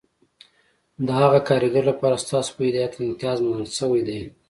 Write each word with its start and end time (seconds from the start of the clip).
د 1.05 1.07
هغه 1.21 1.39
کارګر 1.47 1.83
لپاره 1.91 2.21
ستاسو 2.25 2.51
په 2.55 2.61
هدایت 2.67 2.93
امتیاز 3.05 3.37
منل 3.45 3.69
شوی 3.79 4.01
دی 4.07 4.19